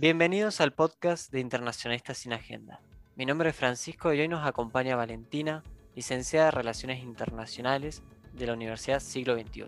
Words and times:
Bienvenidos 0.00 0.62
al 0.62 0.72
podcast 0.72 1.30
de 1.30 1.40
Internacionalistas 1.40 2.16
sin 2.16 2.32
Agenda. 2.32 2.80
Mi 3.16 3.26
nombre 3.26 3.50
es 3.50 3.54
Francisco 3.56 4.14
y 4.14 4.20
hoy 4.20 4.28
nos 4.28 4.46
acompaña 4.46 4.96
Valentina, 4.96 5.62
licenciada 5.94 6.46
de 6.46 6.52
Relaciones 6.52 7.02
Internacionales 7.02 8.02
de 8.32 8.46
la 8.46 8.54
Universidad 8.54 9.00
Siglo 9.00 9.38
XXI. 9.38 9.66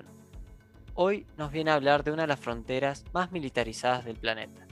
Hoy 0.95 1.27
nos 1.37 1.53
viene 1.53 1.71
a 1.71 1.75
hablar 1.75 2.03
de 2.03 2.13
una 2.13 2.23
de 2.23 2.29
las 2.29 2.41
fronteras 2.41 3.05
más 3.13 3.31
militarizadas 3.31 4.07
del 4.07 4.17
planeta. 4.17 4.67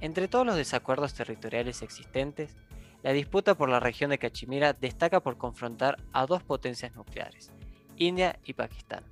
Entre 0.00 0.26
todos 0.26 0.44
los 0.44 0.56
desacuerdos 0.56 1.14
territoriales 1.14 1.82
existentes, 1.82 2.56
la 3.04 3.12
disputa 3.12 3.54
por 3.54 3.68
la 3.68 3.78
región 3.78 4.10
de 4.10 4.18
Cachemira 4.18 4.72
destaca 4.72 5.20
por 5.20 5.38
confrontar 5.38 5.98
a 6.12 6.26
dos 6.26 6.42
potencias 6.42 6.96
nucleares, 6.96 7.52
India 7.94 8.40
y 8.44 8.54
Pakistán. 8.54 9.04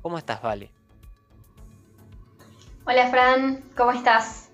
¿Cómo 0.00 0.16
estás, 0.16 0.40
Vale? 0.40 0.70
Hola, 2.86 3.10
Fran, 3.10 3.62
¿cómo 3.76 3.92
estás? 3.92 4.50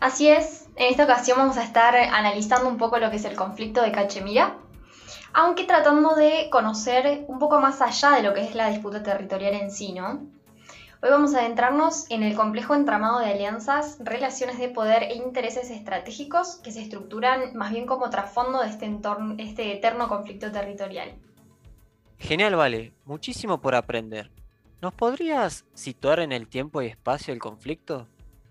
Así 0.00 0.28
es, 0.28 0.68
en 0.76 0.90
esta 0.90 1.04
ocasión 1.04 1.38
vamos 1.38 1.56
a 1.56 1.64
estar 1.64 1.96
analizando 1.96 2.68
un 2.68 2.78
poco 2.78 2.98
lo 2.98 3.10
que 3.10 3.16
es 3.16 3.24
el 3.24 3.34
conflicto 3.34 3.82
de 3.82 3.90
Cachemira, 3.90 4.56
aunque 5.32 5.64
tratando 5.64 6.14
de 6.14 6.48
conocer 6.50 7.24
un 7.26 7.40
poco 7.40 7.60
más 7.60 7.82
allá 7.82 8.12
de 8.12 8.22
lo 8.22 8.32
que 8.32 8.44
es 8.44 8.54
la 8.54 8.70
disputa 8.70 9.02
territorial 9.02 9.54
en 9.54 9.72
sí, 9.72 9.92
¿no? 9.92 10.20
Hoy 11.00 11.10
vamos 11.10 11.34
a 11.34 11.40
adentrarnos 11.40 12.10
en 12.10 12.22
el 12.22 12.36
complejo 12.36 12.74
entramado 12.74 13.20
de 13.20 13.26
alianzas, 13.26 13.98
relaciones 14.00 14.58
de 14.58 14.68
poder 14.68 15.04
e 15.04 15.14
intereses 15.14 15.70
estratégicos 15.70 16.56
que 16.56 16.72
se 16.72 16.82
estructuran 16.82 17.56
más 17.56 17.70
bien 17.72 17.86
como 17.86 18.10
trasfondo 18.10 18.60
de 18.60 18.68
este, 18.68 18.98
este 19.38 19.72
eterno 19.72 20.08
conflicto 20.08 20.50
territorial. 20.50 21.14
Genial, 22.18 22.56
Vale, 22.56 22.92
muchísimo 23.04 23.60
por 23.60 23.74
aprender. 23.76 24.30
¿Nos 24.80 24.92
podrías 24.92 25.64
situar 25.74 26.18
en 26.20 26.32
el 26.32 26.48
tiempo 26.48 26.82
y 26.82 26.86
espacio 26.86 27.32
el 27.32 27.40
conflicto? 27.40 28.08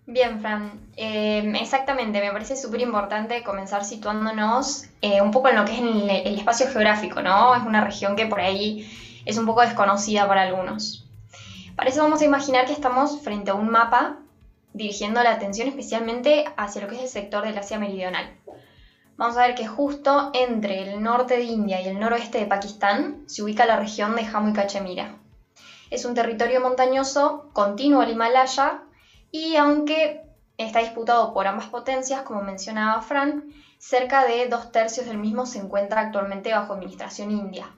Bien, 0.10 0.40
Fran, 0.40 0.80
em, 0.96 1.54
exactamente, 1.58 2.22
me 2.22 2.32
parece 2.32 2.56
súper 2.56 2.80
importante 2.80 3.44
comenzar 3.44 3.84
situándonos 3.84 4.86
eh, 5.02 5.22
un 5.22 5.32
poco 5.32 5.50
en 5.50 5.58
lo 5.58 5.66
que 5.66 5.74
es 5.74 5.80
el, 5.80 6.10
el, 6.10 6.40
espacio 6.40 6.68
geográfico, 6.70 7.22
¿no? 7.22 7.54
Es 7.54 7.64
una 7.64 7.84
región 7.84 8.16
que 8.16 8.26
por 8.26 8.40
ahí 8.40 8.90
es 9.26 9.38
un 9.38 9.46
poco 9.46 9.62
desconocida 9.62 10.26
para 10.26 10.44
algunos. 10.44 11.06
Para 11.76 11.90
eso 11.90 12.02
vamos 12.04 12.22
a 12.22 12.26
imaginar 12.26 12.66
que 12.66 12.72
estamos 12.72 13.20
frente 13.22 13.52
a 13.52 13.56
un 13.56 13.70
mapa 13.70 14.20
dirigiendo 14.72 15.22
la 15.22 15.32
atención 15.32 15.68
especialmente 15.68 16.46
hacia 16.56 16.84
lo 16.84 16.88
que 16.88 16.96
es 16.96 17.02
el 17.02 17.10
sector 17.10 17.44
del 17.44 17.58
Asia 17.58 17.78
Meridional. 17.78 18.34
Vamos 19.18 19.36
a 19.36 19.46
ver 19.46 19.56
que 19.56 19.68
justo 19.68 20.32
entre 20.34 20.84
el 20.84 21.04
norte 21.04 21.36
de 21.36 21.44
India 21.44 21.82
y 21.82 21.90
el 21.90 22.00
noroeste 22.00 22.38
de 22.38 22.46
Pakistán 22.46 23.24
se 23.26 23.44
ubica 23.44 23.66
la 23.66 23.76
región 23.76 24.16
de 24.16 24.24
Jammu 24.24 24.52
y 24.52 24.54
Cachemira. 24.54 25.18
Es 25.90 26.06
un 26.06 26.14
territorio 26.14 26.62
montañoso 26.62 27.50
continuo 27.52 28.00
al 28.00 28.12
Himalaya 28.12 28.84
y 29.32 29.56
aunque 29.56 30.24
está 30.58 30.80
disputado 30.80 31.34
por 31.34 31.48
ambas 31.48 31.68
potencias, 31.68 32.22
como 32.22 32.42
mencionaba 32.42 33.02
Fran, 33.02 33.54
cerca 33.78 34.26
de 34.26 34.48
dos 34.48 34.72
tercios 34.72 35.06
del 35.06 35.18
mismo 35.18 35.46
se 35.46 35.60
encuentra 35.60 36.02
actualmente 36.02 36.54
bajo 36.54 36.74
administración 36.74 37.32
india. 37.32 37.72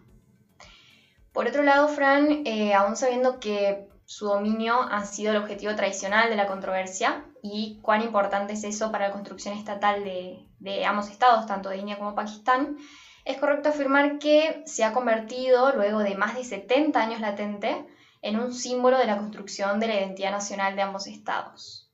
Por 1.33 1.47
otro 1.47 1.63
lado, 1.63 1.87
Fran, 1.87 2.43
eh, 2.45 2.73
aún 2.73 2.95
sabiendo 2.95 3.39
que 3.39 3.87
su 4.05 4.25
dominio 4.25 4.81
ha 4.81 5.05
sido 5.05 5.31
el 5.31 5.37
objetivo 5.37 5.75
tradicional 5.75 6.29
de 6.29 6.35
la 6.35 6.47
controversia 6.47 7.25
y 7.43 7.79
cuán 7.81 8.01
importante 8.01 8.53
es 8.53 8.63
eso 8.63 8.91
para 8.91 9.07
la 9.07 9.13
construcción 9.13 9.55
estatal 9.55 10.03
de, 10.03 10.45
de 10.59 10.85
ambos 10.85 11.09
estados, 11.09 11.45
tanto 11.45 11.69
de 11.69 11.77
India 11.77 11.97
como 11.97 12.15
Pakistán, 12.15 12.77
es 13.25 13.37
correcto 13.37 13.69
afirmar 13.69 14.17
que 14.17 14.63
se 14.65 14.83
ha 14.83 14.93
convertido, 14.93 15.73
luego 15.75 15.99
de 15.99 16.15
más 16.15 16.35
de 16.35 16.43
70 16.43 16.99
años 16.99 17.21
latente, 17.21 17.85
en 18.21 18.39
un 18.39 18.53
símbolo 18.53 18.97
de 18.97 19.05
la 19.05 19.17
construcción 19.17 19.79
de 19.79 19.87
la 19.87 19.95
identidad 19.95 20.31
nacional 20.31 20.75
de 20.75 20.81
ambos 20.81 21.07
estados. 21.07 21.89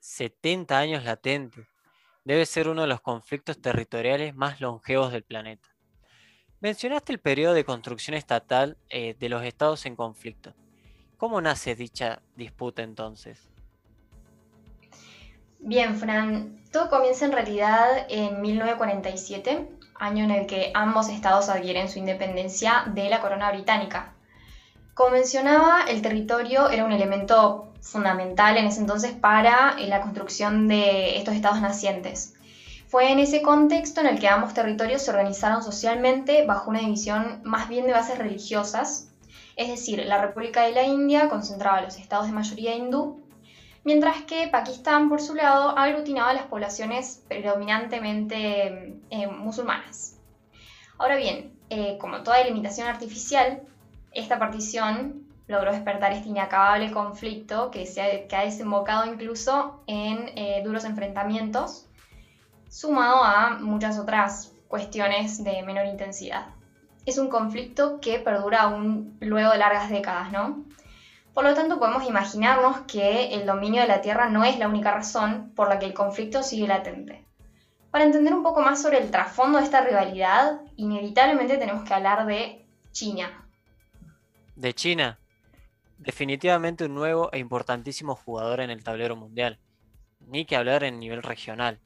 70 0.00 0.78
años 0.78 1.04
latente. 1.04 1.66
Debe 2.24 2.46
ser 2.46 2.68
uno 2.68 2.82
de 2.82 2.88
los 2.88 3.00
conflictos 3.00 3.60
territoriales 3.60 4.34
más 4.34 4.60
longevos 4.60 5.12
del 5.12 5.22
planeta. 5.22 5.68
Mencionaste 6.60 7.12
el 7.12 7.20
periodo 7.20 7.54
de 7.54 7.64
construcción 7.64 8.16
estatal 8.16 8.76
eh, 8.88 9.14
de 9.18 9.28
los 9.28 9.44
estados 9.44 9.86
en 9.86 9.94
conflicto. 9.94 10.54
¿Cómo 11.16 11.40
nace 11.40 11.74
dicha 11.74 12.20
disputa 12.34 12.82
entonces? 12.82 13.48
Bien, 15.58 15.96
Fran, 15.96 16.62
todo 16.72 16.90
comienza 16.90 17.24
en 17.24 17.32
realidad 17.32 18.06
en 18.08 18.40
1947, 18.40 19.68
año 19.94 20.24
en 20.24 20.30
el 20.30 20.46
que 20.46 20.70
ambos 20.74 21.08
estados 21.08 21.48
adquieren 21.48 21.88
su 21.88 21.98
independencia 21.98 22.84
de 22.94 23.08
la 23.08 23.20
corona 23.20 23.50
británica. 23.50 24.15
Como 24.96 25.10
mencionaba, 25.10 25.82
el 25.86 26.00
territorio 26.00 26.70
era 26.70 26.86
un 26.86 26.90
elemento 26.90 27.70
fundamental 27.82 28.56
en 28.56 28.64
ese 28.64 28.80
entonces 28.80 29.12
para 29.12 29.76
eh, 29.78 29.88
la 29.88 30.00
construcción 30.00 30.68
de 30.68 31.18
estos 31.18 31.34
estados 31.34 31.60
nacientes. 31.60 32.32
Fue 32.88 33.12
en 33.12 33.18
ese 33.18 33.42
contexto 33.42 34.00
en 34.00 34.06
el 34.06 34.18
que 34.18 34.28
ambos 34.28 34.54
territorios 34.54 35.02
se 35.02 35.10
organizaron 35.10 35.62
socialmente 35.62 36.46
bajo 36.46 36.70
una 36.70 36.80
división 36.80 37.42
más 37.44 37.68
bien 37.68 37.86
de 37.86 37.92
bases 37.92 38.16
religiosas, 38.16 39.10
es 39.56 39.68
decir, 39.68 40.02
la 40.06 40.16
República 40.16 40.62
de 40.62 40.72
la 40.72 40.84
India 40.84 41.28
concentraba 41.28 41.82
los 41.82 41.98
estados 41.98 42.24
de 42.28 42.32
mayoría 42.32 42.74
hindú, 42.74 43.20
mientras 43.84 44.22
que 44.22 44.48
Pakistán, 44.48 45.10
por 45.10 45.20
su 45.20 45.34
lado, 45.34 45.76
aglutinaba 45.76 46.32
las 46.32 46.46
poblaciones 46.46 47.22
predominantemente 47.28 48.98
eh, 49.10 49.26
musulmanas. 49.26 50.16
Ahora 50.96 51.16
bien, 51.16 51.54
eh, 51.68 51.98
como 52.00 52.22
toda 52.22 52.38
delimitación 52.38 52.88
artificial, 52.88 53.60
esta 54.16 54.38
partición 54.38 55.26
logró 55.46 55.72
despertar 55.72 56.12
este 56.12 56.30
inacabable 56.30 56.90
conflicto 56.90 57.70
que, 57.70 57.86
se 57.86 58.02
ha, 58.02 58.40
desembocado 58.40 59.06
incluso 59.06 59.82
en 59.86 60.30
eh, 60.36 60.62
duros 60.64 60.84
enfrentamientos, 60.84 61.86
sumado 62.68 63.22
a 63.22 63.58
muchas 63.60 63.98
otras 63.98 64.52
cuestiones 64.68 65.44
de 65.44 65.62
menor 65.62 65.86
intensidad. 65.86 66.46
Es 67.04 67.18
un 67.18 67.28
conflicto 67.28 68.00
que 68.00 68.18
perdura 68.18 68.62
aún 68.62 69.16
luego 69.20 69.52
de 69.52 69.58
largas 69.58 69.88
décadas, 69.90 70.32
¿no? 70.32 70.64
Por 71.32 71.44
lo 71.44 71.54
tanto, 71.54 71.78
podemos 71.78 72.08
imaginarnos 72.08 72.80
que 72.88 73.34
el 73.34 73.46
dominio 73.46 73.82
de 73.82 73.88
la 73.88 74.00
Tierra 74.00 74.28
no 74.28 74.42
es 74.42 74.58
la 74.58 74.68
única 74.68 74.92
razón 74.92 75.52
por 75.54 75.68
la 75.68 75.78
que 75.78 75.86
el 75.86 75.94
conflicto 75.94 76.42
sigue 76.42 76.66
latente. 76.66 77.24
Para 77.90 78.04
entender 78.04 78.34
un 78.34 78.42
poco 78.42 78.62
más 78.62 78.82
sobre 78.82 78.98
el 78.98 79.10
trasfondo 79.10 79.58
de 79.58 79.64
esta 79.64 79.82
rivalidad, 79.82 80.60
inevitablemente 80.76 81.58
tenemos 81.58 81.84
que 81.84 81.94
hablar 81.94 82.26
de 82.26 82.66
China, 82.90 83.45
de 84.56 84.74
China. 84.74 85.18
Definitivamente 85.98 86.84
un 86.86 86.94
nuevo 86.94 87.30
e 87.32 87.38
importantísimo 87.38 88.16
jugador 88.16 88.60
en 88.60 88.70
el 88.70 88.82
tablero 88.82 89.16
mundial. 89.16 89.58
Ni 90.20 90.44
que 90.44 90.56
hablar 90.56 90.82
en 90.82 90.98
nivel 90.98 91.22
regional. 91.22 91.78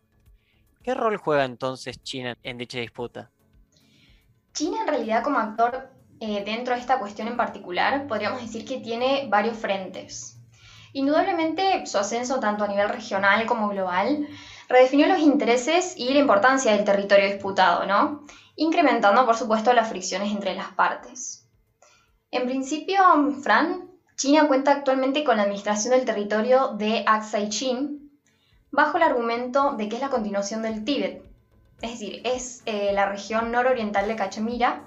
¿Qué 0.82 0.94
rol 0.94 1.16
juega 1.18 1.44
entonces 1.44 2.02
China 2.02 2.38
en 2.42 2.56
dicha 2.56 2.78
disputa? 2.78 3.30
China 4.54 4.78
en 4.82 4.88
realidad 4.88 5.22
como 5.22 5.38
actor 5.38 5.90
eh, 6.20 6.42
dentro 6.44 6.74
de 6.74 6.80
esta 6.80 6.98
cuestión 6.98 7.28
en 7.28 7.36
particular 7.36 8.06
podríamos 8.06 8.40
decir 8.40 8.64
que 8.64 8.78
tiene 8.78 9.26
varios 9.28 9.58
frentes. 9.58 10.38
Indudablemente 10.92 11.86
su 11.86 11.98
ascenso 11.98 12.40
tanto 12.40 12.64
a 12.64 12.68
nivel 12.68 12.88
regional 12.88 13.46
como 13.46 13.68
global 13.68 14.26
redefinió 14.68 15.06
los 15.06 15.20
intereses 15.20 15.94
y 15.96 16.12
la 16.12 16.20
importancia 16.20 16.72
del 16.72 16.84
territorio 16.84 17.26
disputado, 17.26 17.86
¿no? 17.86 18.24
Incrementando 18.56 19.24
por 19.24 19.36
supuesto 19.36 19.72
las 19.72 19.88
fricciones 19.88 20.32
entre 20.32 20.54
las 20.54 20.72
partes. 20.72 21.40
En 22.30 22.46
principio, 22.46 23.00
Fran, 23.42 23.90
China 24.16 24.46
cuenta 24.46 24.72
actualmente 24.72 25.24
con 25.24 25.36
la 25.36 25.42
administración 25.42 25.94
del 25.94 26.04
territorio 26.04 26.68
de 26.68 27.02
Aksai 27.06 27.48
Chin 27.48 28.10
bajo 28.70 28.98
el 28.98 29.02
argumento 29.02 29.72
de 29.72 29.88
que 29.88 29.96
es 29.96 30.02
la 30.02 30.10
continuación 30.10 30.62
del 30.62 30.84
Tíbet, 30.84 31.24
es 31.82 31.92
decir, 31.92 32.20
es 32.24 32.62
eh, 32.66 32.92
la 32.92 33.06
región 33.06 33.50
nororiental 33.50 34.06
de 34.06 34.14
Cachemira 34.14 34.82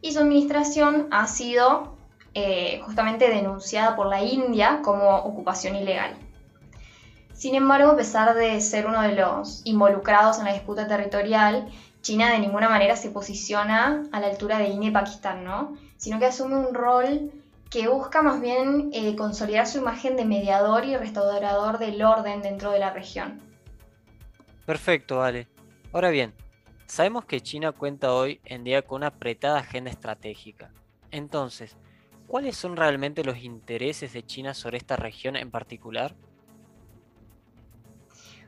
y 0.00 0.12
su 0.12 0.20
administración 0.20 1.06
ha 1.10 1.26
sido 1.26 1.96
eh, 2.34 2.80
justamente 2.84 3.28
denunciada 3.28 3.94
por 3.94 4.06
la 4.06 4.22
India 4.22 4.80
como 4.82 5.16
ocupación 5.18 5.76
ilegal. 5.76 6.16
Sin 7.34 7.54
embargo, 7.54 7.92
a 7.92 7.96
pesar 7.96 8.34
de 8.34 8.60
ser 8.60 8.86
uno 8.86 9.02
de 9.02 9.14
los 9.14 9.62
involucrados 9.64 10.38
en 10.38 10.46
la 10.46 10.54
disputa 10.54 10.88
territorial, 10.88 11.68
China 12.02 12.30
de 12.32 12.38
ninguna 12.38 12.68
manera 12.68 12.96
se 12.96 13.10
posiciona 13.10 14.04
a 14.10 14.20
la 14.20 14.26
altura 14.26 14.58
de 14.58 14.68
India 14.68 14.88
y 14.88 14.92
Pakistán, 14.92 15.44
¿no? 15.44 15.76
Sino 16.00 16.18
que 16.18 16.24
asume 16.24 16.56
un 16.56 16.74
rol 16.74 17.30
que 17.68 17.86
busca 17.86 18.22
más 18.22 18.40
bien 18.40 18.88
eh, 18.94 19.14
consolidar 19.16 19.66
su 19.66 19.78
imagen 19.78 20.16
de 20.16 20.24
mediador 20.24 20.86
y 20.86 20.96
restaurador 20.96 21.78
del 21.78 22.02
orden 22.02 22.40
dentro 22.40 22.70
de 22.70 22.78
la 22.78 22.90
región. 22.90 23.38
Perfecto, 24.64 25.18
vale. 25.18 25.46
Ahora 25.92 26.08
bien, 26.08 26.32
sabemos 26.86 27.26
que 27.26 27.42
China 27.42 27.72
cuenta 27.72 28.14
hoy 28.14 28.40
en 28.46 28.64
día 28.64 28.80
con 28.80 28.96
una 28.96 29.08
apretada 29.08 29.58
agenda 29.58 29.90
estratégica. 29.90 30.72
Entonces, 31.10 31.76
¿cuáles 32.26 32.56
son 32.56 32.76
realmente 32.76 33.22
los 33.22 33.36
intereses 33.36 34.14
de 34.14 34.24
China 34.24 34.54
sobre 34.54 34.78
esta 34.78 34.96
región 34.96 35.36
en 35.36 35.50
particular? 35.50 36.14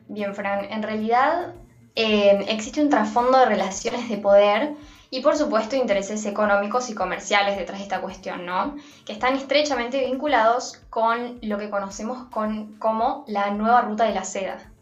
Bien, 0.09 0.35
Fran, 0.35 0.65
en 0.65 0.83
realidad 0.83 1.55
eh, 1.97 2.47
existe 2.49 2.81
un 2.81 2.89
trasfondo 2.89 3.39
de 3.39 3.45
relaciones 3.45 4.09
de 4.09 4.17
poder 4.17 4.73
y 5.13 5.21
por 5.21 5.37
supuesto 5.37 5.77
intereses 5.77 6.25
económicos 6.25 6.89
y 6.89 6.95
comerciales 6.95 7.59
detrás 7.59 7.81
de 7.81 7.83
esta 7.83 8.01
cuestión, 8.01 8.47
¿no? 8.47 8.77
Que 9.05 9.13
están 9.13 9.37
estrechamente 9.37 10.07
vinculados 10.07 10.81
con 10.89 11.39
lo 11.43 11.59
que 11.59 11.69
conocemos 11.69 12.29
con, 12.31 12.79
como 12.79 13.23
la 13.29 13.51
nueva 13.51 13.83
ruta 13.83 14.05
de 14.05 14.15
la 14.15 14.25
seda. 14.25 14.73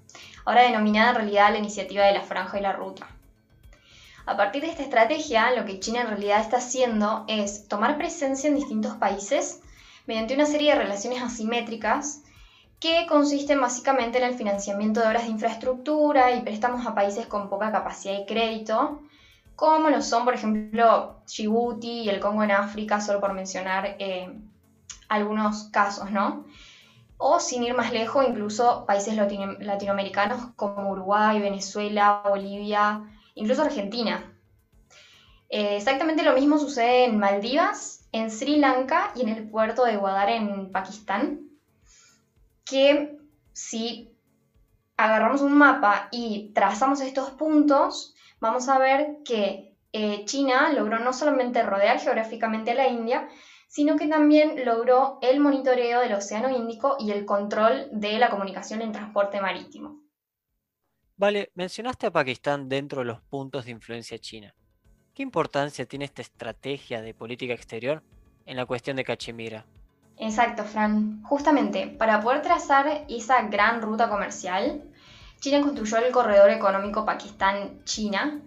ahora 0.45 0.63
denominada 0.63 1.11
en 1.11 1.17
realidad 1.17 1.51
la 1.51 1.59
Iniciativa 1.59 2.05
de 2.05 2.13
la 2.13 2.23
Franja 2.23 2.61
y 2.61 2.63
la 2.63 2.73
Ruta. 2.73 3.09
A 4.25 4.37
partir 4.37 4.63
de 4.63 4.69
esta 4.69 4.85
estrategia, 4.85 5.51
lo 5.51 5.65
que 5.65 5.81
China 5.81 6.03
en 6.03 6.07
realidad 6.07 6.41
está 6.41 6.59
haciendo 6.59 7.25
es 7.27 7.67
tomar 7.67 7.99
presencia 7.99 8.47
en 8.47 8.55
distintos 8.55 8.95
países 8.95 9.61
mediante 10.07 10.35
una 10.35 10.47
serie 10.47 10.73
de 10.73 10.79
relaciones 10.79 11.25
asimétricas 11.25 12.23
que 12.79 13.05
consisten 13.09 13.61
básicamente 13.61 14.19
en 14.19 14.25
el 14.25 14.37
financiamiento 14.37 15.01
de 15.01 15.09
obras 15.09 15.25
de 15.25 15.31
infraestructura 15.31 16.31
y 16.37 16.43
préstamos 16.43 16.87
a 16.87 16.95
países 16.95 17.27
con 17.27 17.49
poca 17.49 17.73
capacidad 17.73 18.17
de 18.17 18.27
crédito, 18.27 19.01
como 19.61 19.91
lo 19.91 20.01
son, 20.01 20.25
por 20.25 20.33
ejemplo, 20.33 21.21
Djibouti 21.27 22.05
y 22.05 22.09
el 22.09 22.19
Congo 22.19 22.43
en 22.43 22.51
África, 22.51 22.99
solo 22.99 23.21
por 23.21 23.35
mencionar 23.35 23.95
eh, 23.99 24.35
algunos 25.11 25.65
casos, 25.65 26.11
¿no? 26.11 26.47
O 27.19 27.41
sin 27.41 27.63
ir 27.65 27.75
más 27.75 27.93
lejos, 27.93 28.25
incluso 28.27 28.87
países 28.87 29.15
latinoamericanos 29.15 30.55
como 30.57 30.93
Uruguay, 30.93 31.39
Venezuela, 31.43 32.23
Bolivia, 32.27 33.03
incluso 33.35 33.61
Argentina. 33.61 34.35
Eh, 35.51 35.77
exactamente 35.77 36.23
lo 36.23 36.33
mismo 36.33 36.59
sucede 36.59 37.05
en 37.05 37.19
Maldivas, 37.19 38.09
en 38.13 38.31
Sri 38.31 38.57
Lanka 38.57 39.13
y 39.15 39.21
en 39.21 39.29
el 39.29 39.47
puerto 39.47 39.85
de 39.85 39.99
Guadar 39.99 40.31
en 40.31 40.73
Pakistán, 40.73 41.51
que 42.65 43.19
si 43.53 44.17
agarramos 44.97 45.43
un 45.43 45.53
mapa 45.53 46.09
y 46.11 46.51
trazamos 46.55 47.03
estos 47.03 47.29
puntos, 47.33 48.15
vamos 48.41 48.69
a 48.69 48.79
ver 48.79 49.19
que 49.25 49.77
eh, 49.93 50.25
China 50.25 50.73
logró 50.73 50.99
no 50.99 51.13
solamente 51.13 51.63
rodear 51.63 52.01
geográficamente 52.01 52.73
a 52.73 52.75
la 52.75 52.89
India, 52.89 53.29
sino 53.69 53.97
que 53.97 54.09
también 54.09 54.65
logró 54.65 55.19
el 55.23 55.41
monitoreo 55.41 56.01
del 56.01 56.15
Océano 56.15 56.51
Índico 56.51 56.97
y 56.99 57.13
el 57.13 57.25
control 57.25 57.89
de 57.93 58.19
la 58.19 58.31
comunicación 58.31 58.83
en 58.83 58.93
transporte 58.93 59.41
marítimo. 59.41 60.03
Vale, 61.17 61.53
mencionaste 61.55 62.07
a 62.07 62.11
Pakistán 62.11 62.69
dentro 62.69 63.01
de 63.01 63.05
los 63.05 63.21
puntos 63.21 63.67
de 63.67 63.73
influencia 63.73 64.19
china. 64.19 64.55
¿Qué 65.15 65.23
importancia 65.23 65.87
tiene 65.87 66.07
esta 66.07 66.23
estrategia 66.23 67.03
de 67.03 67.15
política 67.15 67.53
exterior 67.53 68.03
en 68.47 68.57
la 68.57 68.67
cuestión 68.67 68.97
de 68.97 69.05
Cachemira? 69.05 69.67
Exacto, 70.17 70.65
Fran. 70.65 71.23
Justamente, 71.25 71.87
para 71.87 72.21
poder 72.21 72.43
trazar 72.43 73.05
esa 73.09 73.43
gran 73.43 73.83
ruta 73.83 74.09
comercial, 74.09 74.83
China 75.41 75.63
construyó 75.63 75.97
el 75.97 76.13
corredor 76.13 76.51
económico 76.51 77.07
Pakistán-China, 77.07 78.41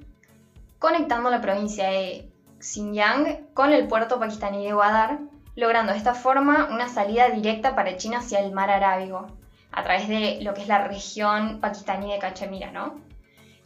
conectando 0.77 1.31
la 1.31 1.41
provincia 1.41 1.89
de 1.89 2.29
Xinjiang 2.59 3.47
con 3.55 3.73
el 3.73 3.87
puerto 3.87 4.19
pakistaní 4.19 4.63
de 4.63 4.73
Guadar, 4.73 5.19
logrando 5.55 5.91
de 5.91 5.97
esta 5.97 6.13
forma 6.13 6.69
una 6.71 6.87
salida 6.87 7.29
directa 7.29 7.75
para 7.75 7.97
China 7.97 8.19
hacia 8.19 8.39
el 8.39 8.51
mar 8.51 8.69
Arábigo, 8.69 9.25
a 9.71 9.83
través 9.83 10.07
de 10.07 10.39
lo 10.41 10.53
que 10.53 10.61
es 10.61 10.67
la 10.67 10.87
región 10.87 11.59
pakistaní 11.59 12.11
de 12.11 12.19
Cachemira, 12.19 12.71
¿no? 12.71 13.01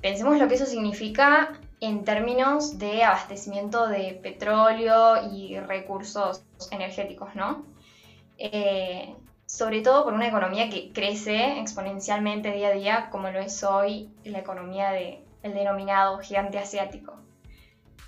Pensemos 0.02 0.38
lo 0.38 0.48
que 0.48 0.56
eso 0.56 0.66
significa 0.66 1.60
en 1.82 2.06
términos 2.06 2.80
de 2.80 3.04
abastecimiento 3.04 3.88
de 3.88 4.20
petróleo 4.24 5.34
y 5.34 5.60
recursos 5.60 6.44
energéticos, 6.72 7.36
¿no? 7.36 7.66
Eh, 8.38 9.16
sobre 9.48 9.82
todo 9.82 10.04
por 10.04 10.14
una 10.14 10.28
economía 10.28 10.70
que 10.70 10.92
crece 10.92 11.60
exponencialmente 11.60 12.52
día 12.52 12.68
a 12.68 12.74
día, 12.74 13.10
como 13.10 13.32
lo 13.32 13.40
es 13.40 13.64
hoy 13.64 14.10
la 14.26 14.40
economía 14.40 14.92
del 14.92 15.20
denominado 15.42 16.20
gigante 16.20 16.60
asiático. 16.60 17.16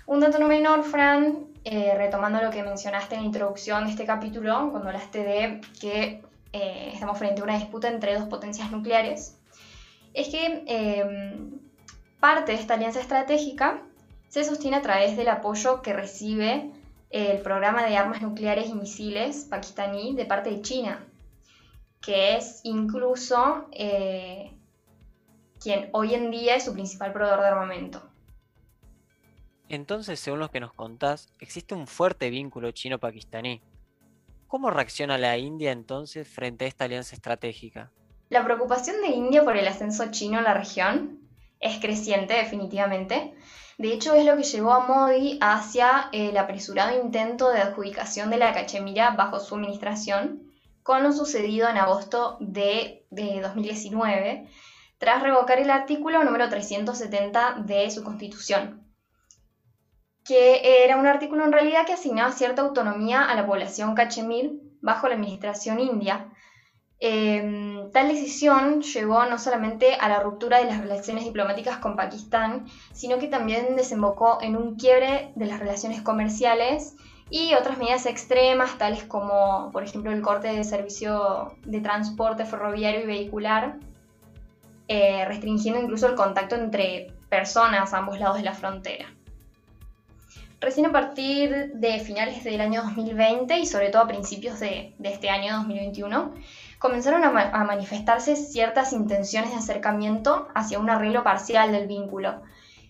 Un 0.06 0.20
dato 0.20 0.38
no 0.38 0.48
menor, 0.48 0.84
Fran, 0.84 1.46
eh, 1.64 1.94
retomando 1.96 2.42
lo 2.42 2.50
que 2.50 2.62
mencionaste 2.62 3.14
en 3.14 3.22
la 3.22 3.26
introducción 3.26 3.84
de 3.84 3.90
este 3.90 4.04
capítulo, 4.04 4.68
cuando 4.70 4.88
hablaste 4.88 5.24
de 5.24 5.60
que 5.80 6.22
eh, 6.52 6.90
estamos 6.92 7.18
frente 7.18 7.40
a 7.40 7.44
una 7.44 7.56
disputa 7.56 7.88
entre 7.88 8.18
dos 8.18 8.28
potencias 8.28 8.70
nucleares, 8.70 9.38
es 10.12 10.28
que 10.28 10.64
em, 10.66 11.58
parte 12.18 12.52
de 12.52 12.58
esta 12.58 12.74
alianza 12.74 13.00
estratégica 13.00 13.82
se 14.28 14.44
sostiene 14.44 14.76
a 14.76 14.82
través 14.82 15.16
del 15.16 15.28
apoyo 15.28 15.80
que 15.80 15.94
recibe 15.94 16.70
el 17.08 17.38
programa 17.38 17.86
de 17.86 17.96
armas 17.96 18.20
nucleares 18.20 18.68
y 18.68 18.74
misiles 18.74 19.46
pakistaní 19.48 20.14
de 20.14 20.26
parte 20.26 20.50
de 20.50 20.60
China, 20.60 21.06
que 22.00 22.36
es 22.36 22.60
incluso 22.64 23.68
eh, 23.72 24.52
quien 25.60 25.90
hoy 25.92 26.14
en 26.14 26.30
día 26.30 26.56
es 26.56 26.64
su 26.64 26.72
principal 26.72 27.12
proveedor 27.12 27.40
de 27.40 27.46
armamento. 27.46 28.02
Entonces, 29.68 30.18
según 30.18 30.40
lo 30.40 30.50
que 30.50 30.60
nos 30.60 30.72
contás, 30.72 31.28
existe 31.38 31.74
un 31.74 31.86
fuerte 31.86 32.30
vínculo 32.30 32.72
chino-pakistaní. 32.72 33.60
¿Cómo 34.48 34.70
reacciona 34.70 35.16
la 35.16 35.38
India 35.38 35.70
entonces 35.70 36.26
frente 36.26 36.64
a 36.64 36.68
esta 36.68 36.86
alianza 36.86 37.14
estratégica? 37.14 37.92
La 38.30 38.44
preocupación 38.44 39.00
de 39.00 39.08
India 39.08 39.44
por 39.44 39.56
el 39.56 39.68
ascenso 39.68 40.10
chino 40.10 40.38
en 40.38 40.44
la 40.44 40.54
región 40.54 41.20
es 41.60 41.78
creciente 41.78 42.34
definitivamente. 42.34 43.34
De 43.78 43.92
hecho, 43.92 44.14
es 44.14 44.24
lo 44.24 44.36
que 44.36 44.42
llevó 44.42 44.72
a 44.72 44.86
Modi 44.86 45.38
hacia 45.40 46.08
el 46.12 46.36
apresurado 46.36 47.00
intento 47.00 47.50
de 47.50 47.60
adjudicación 47.60 48.30
de 48.30 48.38
la 48.38 48.52
Cachemira 48.52 49.10
bajo 49.10 49.38
su 49.38 49.54
administración, 49.54 50.49
con 50.90 51.04
lo 51.04 51.12
sucedido 51.12 51.68
en 51.68 51.76
agosto 51.76 52.36
de, 52.40 53.06
de 53.10 53.40
2019, 53.40 54.48
tras 54.98 55.22
revocar 55.22 55.60
el 55.60 55.70
artículo 55.70 56.24
número 56.24 56.48
370 56.48 57.62
de 57.64 57.88
su 57.92 58.02
constitución, 58.02 58.84
que 60.24 60.82
era 60.84 60.96
un 60.96 61.06
artículo 61.06 61.44
en 61.44 61.52
realidad 61.52 61.86
que 61.86 61.92
asignaba 61.92 62.32
cierta 62.32 62.62
autonomía 62.62 63.22
a 63.22 63.36
la 63.36 63.46
población 63.46 63.94
cachemir 63.94 64.62
bajo 64.80 65.06
la 65.06 65.14
administración 65.14 65.78
india. 65.78 66.32
Em, 66.98 67.92
tal 67.92 68.08
decisión 68.08 68.82
llevó 68.82 69.24
no 69.26 69.38
solamente 69.38 69.94
a 69.94 70.08
la 70.08 70.18
ruptura 70.18 70.58
de 70.58 70.64
las 70.64 70.80
relaciones 70.80 71.22
diplomáticas 71.22 71.76
con 71.76 71.94
Pakistán, 71.94 72.66
sino 72.92 73.20
que 73.20 73.28
también 73.28 73.76
desembocó 73.76 74.38
en 74.42 74.56
un 74.56 74.74
quiebre 74.74 75.30
de 75.36 75.46
las 75.46 75.60
relaciones 75.60 76.02
comerciales 76.02 76.96
y 77.30 77.54
otras 77.54 77.78
medidas 77.78 78.06
extremas, 78.06 78.76
tales 78.76 79.04
como, 79.04 79.70
por 79.72 79.84
ejemplo, 79.84 80.10
el 80.10 80.20
corte 80.20 80.48
de 80.48 80.64
servicio 80.64 81.54
de 81.64 81.80
transporte 81.80 82.44
ferroviario 82.44 83.02
y 83.02 83.06
vehicular, 83.06 83.76
eh, 84.88 85.24
restringiendo 85.26 85.80
incluso 85.80 86.08
el 86.08 86.16
contacto 86.16 86.56
entre 86.56 87.12
personas 87.28 87.94
a 87.94 87.98
ambos 87.98 88.18
lados 88.18 88.36
de 88.36 88.42
la 88.42 88.54
frontera. 88.54 89.06
Recién 90.60 90.84
a 90.84 90.92
partir 90.92 91.72
de 91.72 92.00
finales 92.00 92.44
del 92.44 92.60
año 92.60 92.82
2020 92.82 93.58
y 93.60 93.64
sobre 93.64 93.88
todo 93.88 94.02
a 94.02 94.08
principios 94.08 94.60
de, 94.60 94.94
este 95.02 95.30
año 95.30 95.54
2021, 95.56 96.34
comenzaron 96.78 97.24
a, 97.24 97.64
manifestarse 97.64 98.36
ciertas 98.36 98.92
intenciones 98.92 99.52
de 99.52 99.56
acercamiento 99.56 100.48
hacia 100.54 100.78
un 100.78 100.90
arreglo 100.90 101.24
parcial 101.24 101.72
del 101.72 101.86
vínculo. 101.86 102.42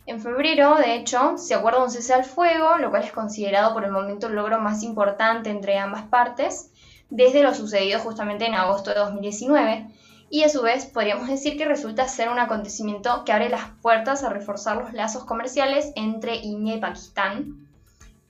En 0.06 0.20
febrero, 0.20 0.76
de 0.76 0.96
hecho, 0.96 1.36
se 1.36 1.54
acuerda 1.54 1.84
un 1.84 1.90
cese 1.90 2.14
al 2.14 2.24
fuego, 2.24 2.78
lo 2.78 2.90
cual 2.90 3.04
es 3.04 3.12
considerado 3.12 3.74
por 3.74 3.84
el 3.84 3.92
momento 3.92 4.26
el 4.26 4.34
logro 4.34 4.60
más 4.60 4.82
importante 4.82 5.50
entre 5.50 5.78
ambas 5.78 6.02
partes, 6.04 6.70
desde 7.10 7.42
lo 7.42 7.54
sucedido 7.54 8.00
justamente 8.00 8.46
en 8.46 8.54
agosto 8.54 8.90
de 8.90 8.96
2019, 8.96 9.86
y 10.30 10.44
a 10.44 10.48
su 10.48 10.62
vez 10.62 10.86
podríamos 10.86 11.28
decir 11.28 11.56
que 11.56 11.64
resulta 11.64 12.08
ser 12.08 12.28
un 12.28 12.38
acontecimiento 12.38 13.24
que 13.24 13.32
abre 13.32 13.50
las 13.50 13.70
puertas 13.82 14.22
a 14.22 14.30
reforzar 14.30 14.76
los 14.76 14.92
lazos 14.92 15.24
comerciales 15.24 15.92
entre 15.96 16.36
India 16.36 16.76
y 16.76 16.80
Pakistán, 16.80 17.68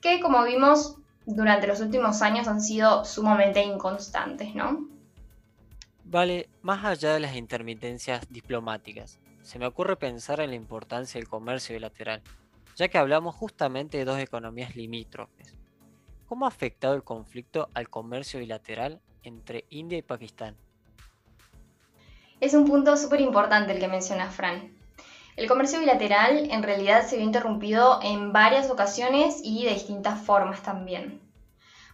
que 0.01 0.19
como 0.19 0.43
vimos 0.43 0.97
durante 1.25 1.67
los 1.67 1.79
últimos 1.79 2.23
años 2.23 2.47
han 2.47 2.61
sido 2.61 3.05
sumamente 3.05 3.63
inconstantes, 3.63 4.55
¿no? 4.55 4.87
Vale, 6.03 6.49
más 6.61 6.83
allá 6.83 7.13
de 7.13 7.19
las 7.19 7.35
intermitencias 7.35 8.25
diplomáticas, 8.29 9.19
se 9.43 9.59
me 9.59 9.65
ocurre 9.65 9.95
pensar 9.95 10.39
en 10.39 10.51
la 10.51 10.55
importancia 10.55 11.19
del 11.19 11.27
comercio 11.27 11.75
bilateral, 11.75 12.21
ya 12.75 12.87
que 12.87 12.97
hablamos 12.97 13.35
justamente 13.35 13.97
de 13.97 14.05
dos 14.05 14.19
economías 14.19 14.75
limítrofes. 14.75 15.55
¿Cómo 16.27 16.45
ha 16.45 16.49
afectado 16.49 16.93
el 16.93 17.03
conflicto 17.03 17.69
al 17.73 17.89
comercio 17.89 18.39
bilateral 18.39 19.01
entre 19.23 19.65
India 19.69 19.97
y 19.97 20.01
Pakistán? 20.01 20.55
Es 22.39 22.53
un 22.53 22.65
punto 22.65 22.97
súper 22.97 23.21
importante 23.21 23.73
el 23.73 23.79
que 23.79 23.87
menciona 23.87 24.29
Fran. 24.29 24.75
El 25.35 25.47
comercio 25.47 25.79
bilateral 25.79 26.49
en 26.51 26.63
realidad 26.63 27.05
se 27.05 27.17
vio 27.17 27.25
interrumpido 27.25 27.99
en 28.01 28.33
varias 28.33 28.69
ocasiones 28.69 29.41
y 29.43 29.65
de 29.65 29.73
distintas 29.73 30.19
formas 30.21 30.61
también. 30.61 31.21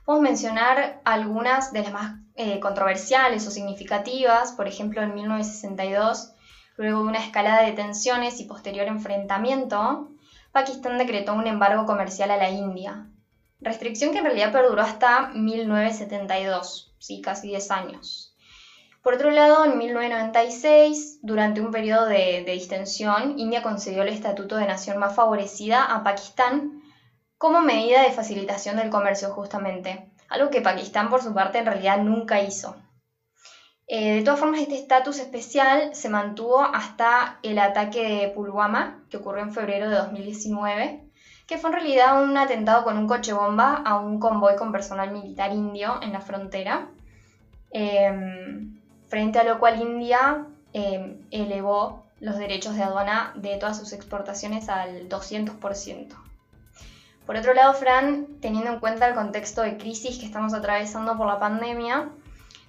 Podemos 0.05 0.23
mencionar 0.29 1.01
algunas 1.03 1.73
de 1.73 1.83
las 1.83 1.91
más 1.91 2.15
eh, 2.35 2.59
controversiales 2.59 3.45
o 3.45 3.51
significativas, 3.51 4.53
por 4.53 4.67
ejemplo 4.67 5.01
en 5.01 5.13
1962, 5.13 6.33
luego 6.77 7.01
de 7.01 7.09
una 7.09 7.19
escalada 7.19 7.63
de 7.63 7.73
tensiones 7.73 8.39
y 8.39 8.45
posterior 8.45 8.87
enfrentamiento, 8.87 10.11
Pakistán 10.51 10.97
decretó 10.97 11.33
un 11.33 11.47
embargo 11.47 11.85
comercial 11.85 12.31
a 12.31 12.37
la 12.37 12.49
India, 12.49 13.07
restricción 13.59 14.11
que 14.11 14.19
en 14.19 14.25
realidad 14.25 14.51
perduró 14.51 14.81
hasta 14.81 15.29
1972, 15.29 16.95
sí, 16.99 17.21
casi 17.21 17.49
10 17.49 17.71
años. 17.71 18.35
Por 19.01 19.13
otro 19.13 19.31
lado, 19.31 19.65
en 19.65 19.77
1996, 19.77 21.19
durante 21.21 21.61
un 21.61 21.71
periodo 21.71 22.07
de, 22.07 22.43
distensión, 22.45 23.39
India 23.39 23.63
concedió 23.63 24.03
el 24.03 24.09
estatuto 24.09 24.57
de 24.57 24.67
nación 24.67 24.97
más 24.97 25.15
favorecida 25.15 25.83
a 25.83 26.03
Pakistán 26.03 26.81
como 27.37 27.61
medida 27.61 28.01
de 28.03 28.11
facilitación 28.11 28.77
del 28.77 28.89
comercio 28.89 29.29
justamente, 29.29 30.11
algo 30.27 30.49
que 30.49 30.61
Pakistán 30.61 31.09
por 31.09 31.21
su 31.21 31.33
parte 31.33 31.59
en 31.59 31.67
realidad 31.67 31.99
nunca 31.99 32.41
hizo. 32.41 32.75
Eh, 33.89 34.15
de 34.15 34.23
todas 34.23 34.39
formas, 34.39 34.59
este 34.59 34.75
estatus 34.75 35.17
especial 35.19 35.95
se 35.95 36.09
mantuvo 36.09 36.61
hasta 36.61 37.39
el 37.41 37.57
ataque 37.57 38.03
de 38.03 38.27
Pulwama, 38.27 39.01
que 39.09 39.17
ocurrió 39.17 39.43
en 39.43 39.53
febrero 39.53 39.89
de 39.89 39.95
2019, 39.95 41.03
que 41.47 41.57
fue 41.57 41.69
en 41.69 41.75
realidad 41.77 42.21
un 42.21 42.35
atentado 42.37 42.83
con 42.83 42.97
un 42.97 43.07
coche 43.07 43.31
bomba 43.31 43.75
a 43.85 43.97
un 43.97 44.19
convoy 44.19 44.57
con 44.57 44.73
personal 44.73 45.11
militar 45.11 45.53
indio 45.53 45.99
en 46.01 46.11
la 46.11 46.19
frontera, 46.19 46.89
em, 47.71 48.77
frente 49.07 49.39
a 49.39 49.43
lo 49.45 49.57
cual 49.59 49.81
India 49.81 50.45
em, 50.73 51.25
elevó 51.31 52.03
los 52.19 52.37
derechos 52.37 52.75
de 52.75 52.83
aduana 52.83 53.31
de 53.35 53.55
todas 53.57 53.77
sus 53.77 53.93
exportaciones 53.93 54.67
al 54.67 55.07
200%. 55.07 56.15
Por 57.25 57.37
otro 57.37 57.53
lado, 57.53 57.73
Fran, 57.73 58.27
teniendo 58.41 58.71
en 58.71 58.79
cuenta 58.79 59.07
el 59.07 59.15
contexto 59.15 59.61
de 59.61 59.77
crisis 59.77 60.17
que 60.19 60.25
estamos 60.25 60.53
atravesando 60.53 61.17
por 61.17 61.27
la 61.27 61.39
pandemia, 61.39 62.09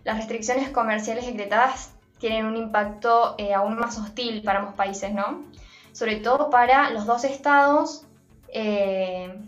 las 0.04 0.16
restricciones 0.16 0.70
comerciales 0.70 1.26
decretadas 1.26 1.92
tienen 2.18 2.46
un 2.46 2.56
impacto 2.56 3.34
eh, 3.38 3.54
aún 3.54 3.78
más 3.78 3.98
hostil 3.98 4.42
para 4.42 4.60
ambos 4.60 4.74
países, 4.74 5.12
¿no? 5.12 5.44
Sobre 5.92 6.16
todo 6.16 6.50
para 6.50 6.90
los 6.90 7.06
dos 7.06 7.24
estados, 7.24 8.04
eh, 8.48 9.40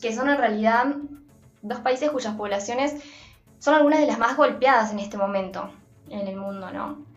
que 0.00 0.14
son 0.14 0.28
en 0.28 0.38
realidad 0.38 0.86
dos 1.62 1.80
países 1.80 2.10
cuyas 2.10 2.34
poblaciones 2.34 2.94
son 3.58 3.74
algunas 3.74 4.00
de 4.00 4.06
las 4.06 4.18
más 4.18 4.36
golpeadas 4.36 4.92
en 4.92 4.98
este 4.98 5.16
momento 5.16 5.70
en 6.08 6.26
el 6.26 6.36
mundo, 6.36 6.70
¿no? 6.70 7.10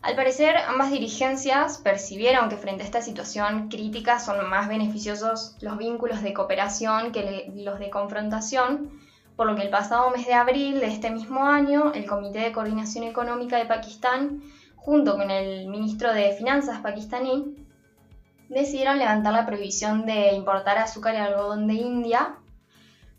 Al 0.00 0.14
parecer, 0.14 0.56
ambas 0.56 0.90
dirigencias 0.90 1.78
percibieron 1.78 2.48
que 2.48 2.56
frente 2.56 2.82
a 2.82 2.86
esta 2.86 3.02
situación 3.02 3.68
crítica 3.68 4.20
son 4.20 4.48
más 4.48 4.68
beneficiosos 4.68 5.56
los 5.60 5.76
vínculos 5.76 6.22
de 6.22 6.32
cooperación 6.32 7.10
que 7.10 7.50
los 7.56 7.80
de 7.80 7.90
confrontación, 7.90 8.90
por 9.38 9.46
lo 9.46 9.54
que 9.54 9.62
el 9.62 9.70
pasado 9.70 10.10
mes 10.10 10.26
de 10.26 10.34
abril 10.34 10.80
de 10.80 10.88
este 10.88 11.10
mismo 11.10 11.46
año, 11.46 11.92
el 11.94 12.06
Comité 12.06 12.40
de 12.40 12.50
Coordinación 12.50 13.04
Económica 13.04 13.56
de 13.56 13.66
Pakistán, 13.66 14.42
junto 14.74 15.16
con 15.16 15.30
el 15.30 15.68
ministro 15.68 16.12
de 16.12 16.32
Finanzas 16.32 16.80
pakistaní, 16.80 17.54
decidieron 18.48 18.98
levantar 18.98 19.32
la 19.32 19.46
prohibición 19.46 20.06
de 20.06 20.32
importar 20.32 20.76
azúcar 20.78 21.14
y 21.14 21.18
algodón 21.18 21.68
de 21.68 21.74
India, 21.74 22.34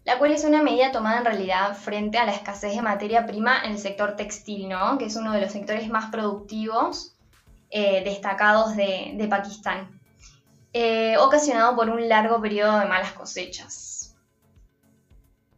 la 0.04 0.18
cual 0.18 0.34
es 0.34 0.44
una 0.44 0.62
medida 0.62 0.92
tomada 0.92 1.20
en 1.20 1.26
realidad 1.26 1.74
frente 1.78 2.18
a 2.18 2.26
la 2.26 2.34
escasez 2.34 2.76
de 2.76 2.82
materia 2.82 3.26
prima 3.26 3.64
en 3.64 3.72
el 3.72 3.80
sector 3.80 4.18
textil, 4.18 4.68
¿no? 4.68 4.98
que 4.98 5.06
es 5.06 5.16
uno 5.16 5.32
de 5.32 5.40
los 5.40 5.54
sectores 5.54 5.88
más 5.88 6.12
productivos 6.12 7.16
eh, 7.70 8.04
destacados 8.04 8.76
de, 8.76 9.26
Pakistán, 9.30 9.88
eh, 10.74 11.16
ocasionado 11.18 11.78
por 11.78 11.90
un 11.90 12.10
largo 12.10 12.42
periodo 12.42 12.78
de 12.78 12.88
malas 12.88 13.14
cosechas. 13.14 13.99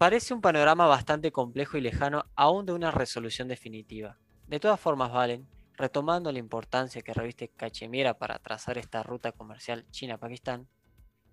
Parece 0.02 0.34
un 0.34 0.42
panorama 0.42 0.88
bastante 0.88 1.32
complejo 1.32 1.78
y 1.78 1.82
lejano 1.82 2.26
aún 2.36 2.66
de 2.66 2.74
una 2.74 2.90
resolución 2.90 3.48
definitiva. 3.48 4.18
De 4.48 4.60
todas 4.60 4.80
formas, 4.80 5.12
Valen, 5.12 5.48
retomando 5.76 6.32
la 6.32 6.40
importancia 6.40 7.04
que 7.04 7.14
reviste 7.14 7.50
Cachemira 7.50 8.16
para 8.16 8.40
trazar 8.40 8.80
esta 8.80 9.04
ruta 9.04 9.32
comercial 9.32 9.86
China-Pakistán, 9.92 10.68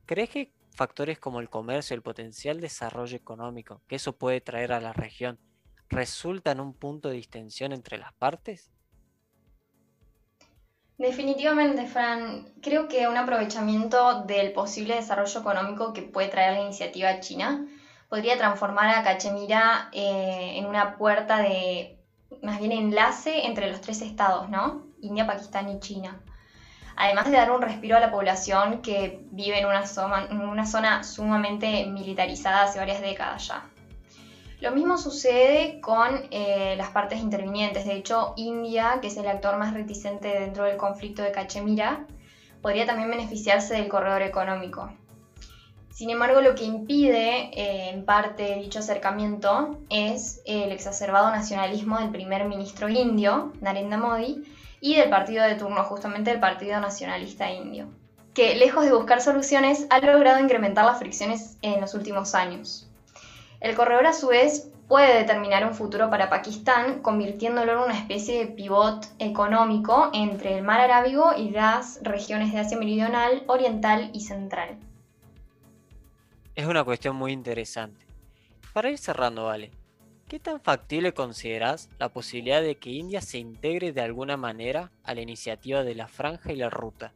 ¿crees 0.05 0.29
que 0.29 0.53
factores 0.77 1.19
como 1.19 1.41
el 1.41 1.49
comercio 1.49 1.95
y 1.95 1.97
el 1.97 2.03
potencial 2.03 2.61
desarrollo 2.61 3.17
económico 3.17 3.81
que 3.89 3.97
eso 3.97 4.13
puede 4.13 4.43
traer 4.43 4.73
a 4.73 4.83
la 4.83 4.93
región 4.93 5.39
resultan 5.89 6.61
un 6.61 6.75
punto 6.75 7.09
de 7.09 7.15
distensión 7.15 7.73
entre 7.73 7.97
las 7.97 8.13
partes? 8.13 8.71
Definitivamente, 10.99 11.87
Fran. 11.87 12.53
Creo 12.61 12.87
que 12.87 13.09
un 13.09 13.17
aprovechamiento 13.17 14.25
del 14.25 14.53
posible 14.53 14.97
desarrollo 14.97 15.41
económico 15.41 15.95
que 15.95 16.03
puede 16.03 16.29
traer 16.29 16.53
la 16.53 16.65
iniciativa 16.65 17.19
china 17.21 17.67
podría 18.09 18.37
transformar 18.39 18.95
a 18.95 19.03
Cachemira 19.03 19.89
eh, 19.93 20.55
en 20.57 20.67
una 20.67 20.97
puerta 20.97 21.39
de, 21.39 21.99
más 22.43 22.59
bien 22.59 22.73
enlace 22.73 23.47
entre 23.47 23.71
los 23.71 23.81
tres 23.81 24.03
estados, 24.03 24.49
¿no? 24.49 24.87
India, 25.01 25.27
Pakistán 25.27 25.69
y 25.69 25.81
China. 25.81 26.21
Además 26.97 27.27
de 27.27 27.37
dar 27.37 27.53
un 27.53 27.63
respiro 27.63 27.97
a 27.97 28.01
la 28.01 28.11
población 28.11 28.83
que 28.83 29.21
vive 29.31 29.61
en 29.61 29.67
una 29.67 29.87
zona, 29.87 30.27
en 30.29 30.41
una 30.41 30.67
zona 30.67 31.05
sumamente 31.05 31.87
militarizada 31.87 32.65
hace 32.65 32.81
varias 32.81 33.01
décadas 33.01 33.47
ya. 33.47 33.65
Lo 34.61 34.73
mismo 34.73 34.99
sucede 34.99 35.81
con 35.81 36.27
eh, 36.33 36.75
las 36.77 36.89
partes 36.89 37.21
intervinientes. 37.21 37.85
De 37.85 37.95
hecho, 37.95 38.33
India, 38.37 38.99
que 39.01 39.07
es 39.07 39.17
el 39.17 39.29
actor 39.29 39.57
más 39.57 39.73
reticente 39.73 40.29
dentro 40.41 40.65
del 40.65 40.77
conflicto 40.77 41.23
de 41.23 41.31
Cachemira, 41.31 42.07
podría 42.61 42.85
también 42.85 43.09
beneficiarse 43.09 43.75
del 43.75 43.87
corredor 43.87 44.23
económico. 44.23 44.91
Sin 45.99 46.11
embargo, 46.11 46.41
lo 46.41 46.55
que 46.55 46.63
impide 46.63 47.51
eh, 47.61 47.91
en 47.91 48.05
parte 48.05 48.55
dicho 48.55 48.79
acercamiento 48.79 49.81
es 49.91 50.41
el 50.45 50.71
exacerbado 50.71 51.29
nacionalismo 51.33 51.99
del 51.99 52.11
primer 52.11 52.45
ministro 52.45 52.89
indio, 52.89 53.53
Narendra 53.61 53.99
Modi, 53.99 54.45
y 54.81 54.95
del 54.95 55.11
partido 55.11 55.43
de 55.45 55.57
turno, 55.57 55.83
justamente 55.83 56.31
el 56.31 56.39
Partido 56.39 56.79
Nacionalista 56.79 57.51
Indio, 57.51 57.89
que 58.33 58.55
lejos 58.55 58.85
de 58.85 58.93
buscar 58.93 59.21
soluciones 59.21 59.89
ha 59.91 59.99
logrado 59.99 60.39
incrementar 60.39 60.85
las 60.85 61.01
fricciones 61.01 61.57
en 61.63 61.81
los 61.81 61.95
últimos 61.95 62.37
años. 62.37 62.89
El 63.59 63.75
corredor 63.75 64.07
a 64.07 64.13
su 64.13 64.29
vez 64.29 64.71
puede 64.87 65.19
determinar 65.19 65.67
un 65.67 65.75
futuro 65.75 66.11
para 66.11 66.31
Pakistán, 66.31 67.03
convirtiéndolo 67.03 67.73
en 67.73 67.79
una 67.79 67.99
especie 67.99 68.39
de 68.39 68.47
pivot 68.47 69.05
económico 69.19 70.11
entre 70.13 70.57
el 70.57 70.63
mar 70.63 70.79
Arábigo 70.79 71.33
y 71.37 71.51
las 71.51 71.99
regiones 72.05 72.53
de 72.53 72.61
Asia 72.61 72.79
Meridional, 72.79 73.43
Oriental 73.49 74.11
y 74.13 74.21
Central. 74.21 74.79
Es 76.59 76.67
una 76.67 76.83
cuestión 76.83 77.15
muy 77.15 77.31
interesante. 77.31 78.05
Para 78.73 78.91
ir 78.91 78.99
cerrando, 78.99 79.45
Vale, 79.45 79.71
¿qué 80.27 80.41
tan 80.41 80.61
factible 80.61 81.15
consideras 81.15 81.89
la 82.01 82.09
posibilidad 82.09 82.61
de 82.61 82.75
que 82.75 82.91
India 82.91 83.21
se 83.21 83.39
integre 83.39 83.93
de 83.93 84.01
alguna 84.01 84.37
manera 84.37 84.91
a 85.05 85.15
la 85.15 85.21
iniciativa 85.21 85.85
de 85.85 85.95
la 85.95 86.09
franja 86.09 86.51
y 86.51 86.57
la 86.57 86.69
ruta? 86.69 87.13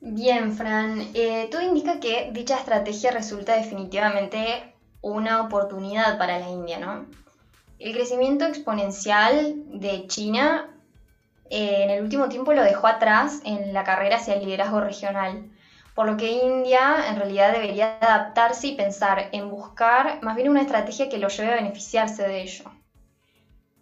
Bien, 0.00 0.52
Fran, 0.54 1.06
eh, 1.14 1.46
todo 1.52 1.62
indica 1.62 2.00
que 2.00 2.32
dicha 2.32 2.58
estrategia 2.58 3.12
resulta 3.12 3.54
definitivamente 3.54 4.74
una 5.00 5.40
oportunidad 5.40 6.18
para 6.18 6.40
la 6.40 6.50
India, 6.50 6.80
¿no? 6.80 7.06
El 7.78 7.92
crecimiento 7.92 8.44
exponencial 8.44 9.54
de 9.66 10.08
China 10.08 10.68
eh, 11.48 11.84
en 11.84 11.90
el 11.90 12.02
último 12.02 12.28
tiempo 12.28 12.54
lo 12.54 12.64
dejó 12.64 12.88
atrás 12.88 13.40
en 13.44 13.72
la 13.72 13.84
carrera 13.84 14.16
hacia 14.16 14.34
el 14.34 14.44
liderazgo 14.44 14.80
regional 14.80 15.51
por 15.94 16.06
lo 16.06 16.16
que 16.16 16.30
India 16.30 17.08
en 17.08 17.16
realidad 17.16 17.52
debería 17.52 17.98
adaptarse 18.00 18.68
y 18.68 18.76
pensar 18.76 19.28
en 19.32 19.50
buscar 19.50 20.22
más 20.22 20.36
bien 20.36 20.48
una 20.48 20.62
estrategia 20.62 21.08
que 21.08 21.18
lo 21.18 21.28
lleve 21.28 21.52
a 21.52 21.56
beneficiarse 21.56 22.22
de 22.22 22.42
ello. 22.42 22.64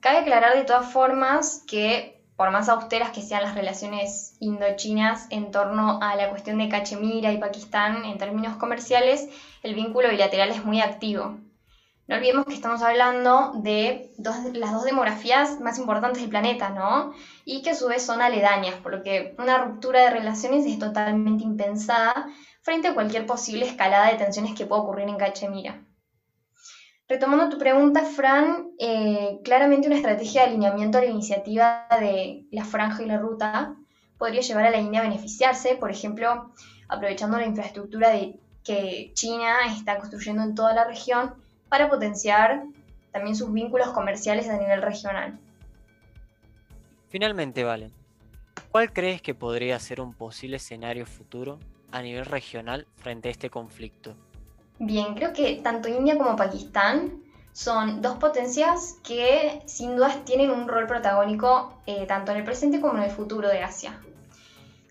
Cabe 0.00 0.18
aclarar 0.18 0.56
de 0.56 0.64
todas 0.64 0.90
formas 0.90 1.62
que, 1.66 2.18
por 2.36 2.50
más 2.50 2.68
austeras 2.68 3.10
que 3.10 3.22
sean 3.22 3.42
las 3.42 3.54
relaciones 3.54 4.34
indochinas 4.40 5.26
en 5.30 5.50
torno 5.50 5.98
a 6.00 6.16
la 6.16 6.30
cuestión 6.30 6.58
de 6.58 6.68
Cachemira 6.68 7.32
y 7.32 7.38
Pakistán 7.38 8.04
en 8.04 8.18
términos 8.18 8.56
comerciales, 8.56 9.28
el 9.62 9.74
vínculo 9.74 10.08
bilateral 10.08 10.50
es 10.50 10.64
muy 10.64 10.80
activo. 10.80 11.36
No 12.10 12.16
olvidemos 12.16 12.44
que 12.44 12.54
estamos 12.54 12.82
hablando 12.82 13.52
de 13.54 14.10
las 14.18 14.72
dos 14.72 14.82
demografías 14.82 15.60
más 15.60 15.78
importantes 15.78 16.20
del 16.20 16.28
planeta, 16.28 16.70
¿no? 16.70 17.12
Y 17.44 17.62
que 17.62 17.70
a 17.70 17.74
su 17.76 17.86
vez 17.86 18.04
son 18.04 18.20
aledañas, 18.20 18.74
por 18.82 18.90
lo 18.90 19.04
que 19.04 19.36
una 19.38 19.58
ruptura 19.58 20.00
de 20.00 20.10
relaciones 20.10 20.66
es 20.66 20.76
totalmente 20.80 21.44
impensada 21.44 22.26
frente 22.62 22.88
a 22.88 22.94
cualquier 22.94 23.26
posible 23.26 23.64
escalada 23.64 24.10
de 24.10 24.18
tensiones 24.18 24.56
que 24.56 24.66
pueda 24.66 24.82
ocurrir 24.82 25.08
en 25.08 25.18
Cachemira. 25.18 25.84
Retomando 27.06 27.48
tu 27.48 27.58
pregunta, 27.58 28.02
Fran, 28.02 28.72
eh, 28.80 29.38
claramente 29.44 29.86
una 29.86 29.96
estrategia 29.96 30.42
de 30.42 30.48
alineamiento 30.48 30.98
a 30.98 31.02
la 31.02 31.10
iniciativa 31.10 31.86
de 32.00 32.44
la 32.50 32.64
franja 32.64 33.04
y 33.04 33.06
la 33.06 33.18
ruta 33.18 33.76
podría 34.18 34.40
llevar 34.40 34.66
a 34.66 34.70
la 34.70 34.78
India 34.78 34.98
a 34.98 35.04
beneficiarse, 35.04 35.76
por 35.76 35.92
ejemplo, 35.92 36.50
aprovechando 36.88 37.38
la 37.38 37.46
infraestructura 37.46 38.10
que 38.64 39.12
China 39.14 39.58
está 39.72 39.96
construyendo 39.98 40.42
en 40.42 40.56
toda 40.56 40.74
la 40.74 40.82
región 40.82 41.48
para 41.70 41.88
potenciar 41.88 42.64
también 43.12 43.34
sus 43.34 43.50
vínculos 43.52 43.88
comerciales 43.88 44.48
a 44.48 44.58
nivel 44.58 44.82
regional. 44.82 45.38
Finalmente, 47.08 47.64
Valen, 47.64 47.92
¿cuál 48.70 48.92
crees 48.92 49.22
que 49.22 49.34
podría 49.34 49.78
ser 49.78 50.00
un 50.00 50.12
posible 50.12 50.56
escenario 50.56 51.06
futuro 51.06 51.58
a 51.90 52.02
nivel 52.02 52.26
regional 52.26 52.86
frente 52.96 53.28
a 53.28 53.32
este 53.32 53.48
conflicto? 53.50 54.14
Bien, 54.78 55.14
creo 55.14 55.32
que 55.32 55.60
tanto 55.62 55.88
India 55.88 56.16
como 56.16 56.36
Pakistán 56.36 57.22
son 57.52 58.00
dos 58.00 58.16
potencias 58.18 58.98
que 59.02 59.62
sin 59.66 59.96
dudas 59.96 60.24
tienen 60.24 60.50
un 60.50 60.68
rol 60.68 60.86
protagónico 60.86 61.80
eh, 61.86 62.06
tanto 62.06 62.32
en 62.32 62.38
el 62.38 62.44
presente 62.44 62.80
como 62.80 62.96
en 62.96 63.04
el 63.04 63.10
futuro 63.10 63.48
de 63.48 63.62
Asia. 63.62 64.00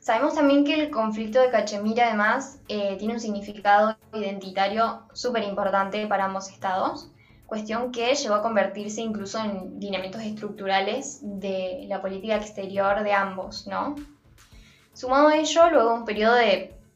Sabemos 0.09 0.33
también 0.33 0.65
que 0.65 0.73
el 0.73 0.89
conflicto 0.89 1.39
de 1.39 1.51
Cachemira 1.51 2.07
además 2.07 2.57
eh, 2.67 2.95
tiene 2.97 3.13
un 3.13 3.19
significado 3.19 3.95
identitario 4.11 5.03
súper 5.13 5.43
importante 5.43 6.07
para 6.07 6.25
ambos 6.25 6.49
estados, 6.49 7.11
cuestión 7.45 7.91
que 7.91 8.15
llevó 8.15 8.33
a 8.33 8.41
convertirse 8.41 9.01
incluso 9.01 9.37
en 9.37 9.79
lineamientos 9.79 10.23
estructurales 10.23 11.19
de 11.21 11.85
la 11.87 12.01
política 12.01 12.37
exterior 12.37 13.03
de 13.03 13.13
ambos, 13.13 13.67
¿no? 13.67 13.97
Sumado 14.93 15.27
a 15.27 15.37
ello, 15.37 15.69
luego 15.69 15.93
un 15.93 16.05
periodo 16.05 16.37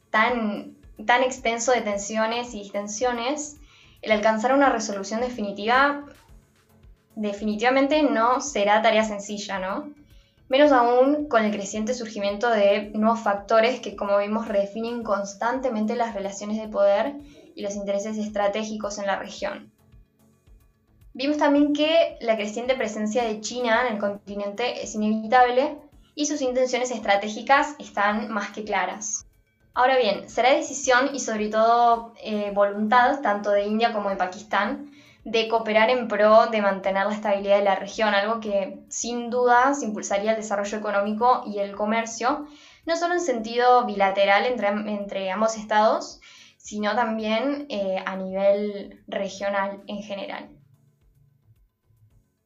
tan, 0.10 0.76
tan 1.06 1.22
extenso 1.22 1.72
de 1.72 1.82
tensiones 1.82 2.56
y 2.56 2.62
distensiones, 2.64 3.58
el 4.02 4.12
alcanzar 4.12 4.56
una 4.56 4.70
resolución 4.70 5.22
definitiva 5.22 6.04
definitivamente 7.14 8.02
no 8.02 8.42
será 8.42 8.82
tarea 8.82 9.04
sencilla, 9.04 9.60
¿no? 9.60 10.03
Menos 10.54 10.72
aún 10.72 11.30
con 11.30 11.44
el 11.44 11.52
creciente 11.52 11.96
surgimiento 11.96 12.48
de 12.48 12.92
nuevos 12.94 13.22
factores 13.22 13.80
que, 13.80 13.96
como 13.96 14.20
vimos, 14.20 14.48
redefinen 14.48 15.02
constantemente 15.02 15.96
las 15.96 16.14
relaciones 16.14 16.62
de 16.62 16.68
poder 16.68 17.16
y 17.56 17.64
los 17.64 17.76
intereses 17.76 18.20
estratégicos 18.20 19.00
en 19.00 19.08
la 19.08 19.18
región. 19.18 19.72
Vimos 21.16 21.38
también 21.38 21.74
que 21.74 22.18
la 22.22 22.36
creciente 22.36 22.76
presencia 22.76 23.24
de 23.24 23.42
China 23.42 23.88
en 23.88 23.94
el 23.96 24.00
continente 24.00 24.84
es 24.84 24.94
inevitable 24.94 25.76
y 26.14 26.28
sus 26.28 26.40
intenciones 26.44 26.92
estratégicas 26.92 27.74
están 27.80 28.32
más 28.32 28.52
que 28.52 28.64
claras. 28.64 29.26
Ahora 29.74 29.98
bien, 29.98 30.30
será 30.30 30.54
decisión 30.54 31.16
y 31.16 31.20
sobre 31.20 31.48
todo 31.48 32.14
eh, 32.24 32.52
voluntad 32.54 33.22
tanto 33.22 33.50
de 33.50 33.66
India 33.66 33.92
como 33.92 34.12
de 34.12 34.18
Pakistán 34.18 34.92
de 35.24 35.48
cooperar 35.48 35.90
en 35.90 36.08
pro 36.08 36.48
de 36.48 36.62
mantener 36.62 37.06
la 37.06 37.14
estabilidad 37.14 37.58
de 37.58 37.64
la 37.64 37.76
región, 37.76 38.14
algo 38.14 38.40
que 38.40 38.80
sin 38.90 39.30
dudas 39.30 39.82
impulsaría 39.82 40.32
el 40.32 40.38
desarrollo 40.38 40.78
económico 40.78 41.44
y 41.46 41.60
el 41.60 41.76
comercio, 41.76 42.46
no 42.86 42.98
solo 42.98 43.14
en 43.14 43.22
sentido 43.22 43.86
bilateral 43.86 44.46
entre, 44.46 45.32
ambos 45.32 45.58
estados, 45.58 46.20
sino 46.58 46.96
también 46.96 47.68
eh, 47.70 48.04
a 48.06 48.16
nivel 48.16 49.04
regional 49.08 49.82
en 49.88 50.04
general. 50.04 50.50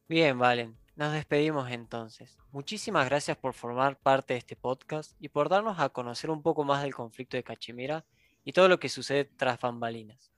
Bien, 0.08 0.38
Valen, 0.38 0.76
nos 0.94 1.12
despedimos 1.12 1.70
entonces. 1.70 2.38
Muchísimas 2.52 3.06
gracias 3.08 3.36
por 3.36 3.54
formar 3.54 3.98
parte 3.98 4.34
de 4.34 4.38
este 4.38 4.56
podcast 4.56 5.14
y 5.20 5.28
por 5.28 5.48
darnos 5.48 5.80
a 5.80 5.90
conocer 5.90 6.30
un 6.30 6.42
poco 6.42 6.64
más 6.64 6.82
del 6.82 6.94
conflicto 6.94 7.36
de 7.36 7.42
Cachemira 7.42 8.04
y 8.44 8.52
todo 8.52 8.68
lo 8.68 8.78
que 8.80 8.88
sucede 8.88 9.24
tras 9.24 9.60
bambalinas. 9.60 10.32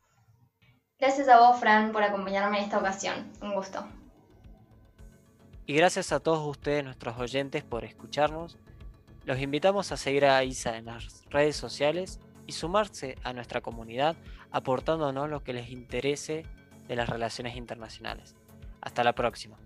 Gracias 1.01 1.29
a 1.29 1.39
vos, 1.39 1.59
Fran, 1.59 1.93
por 1.93 2.03
acompañarme 2.03 2.59
en 2.59 2.65
esta 2.65 2.79
ocasión. 2.79 3.33
Un 3.41 3.55
gusto. 3.55 3.87
Y 5.65 5.73
gracias 5.73 6.13
a 6.13 6.21
todos 6.21 6.47
ustedes, 6.47 6.85
nuestros 6.85 7.19
oyentes, 7.19 7.65
por 7.65 7.85
escucharnos. 7.87 8.59
Los 9.25 9.41
invitamos 9.41 9.93
a 9.93 9.97
seguir 9.97 10.27
a 10.27 10.45
Isa 10.45 10.77
en 10.77 10.87
las 10.87 11.25
redes 11.31 11.57
sociales 11.57 12.21
y 12.47 12.53
sumarse 12.53 13.17
a 13.25 13.33
nuestra 13.33 13.63
comunidad 13.63 14.17
aportándonos 14.51 15.31
lo 15.31 15.43
que 15.43 15.55
les 15.55 15.71
interese 15.71 16.45
de 16.87 16.97
las 16.97 17.09
relaciones 17.09 17.57
internacionales. 17.57 18.35
Hasta 18.83 19.03
la 19.03 19.15
próxima. 19.15 19.57